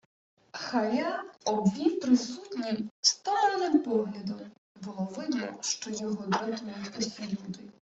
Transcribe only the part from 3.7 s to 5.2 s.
поглядом— було